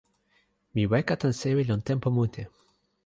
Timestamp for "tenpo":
1.87-2.09